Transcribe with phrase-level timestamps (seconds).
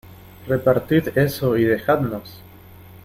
[0.47, 2.41] repartid eso y dejadnos.